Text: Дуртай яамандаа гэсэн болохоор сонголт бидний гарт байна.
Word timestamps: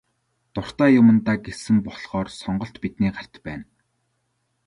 Дуртай 0.53 0.91
яамандаа 0.99 1.37
гэсэн 1.45 1.75
болохоор 1.85 2.27
сонголт 2.41 2.75
бидний 2.83 3.11
гарт 3.17 3.33
байна. 3.45 3.65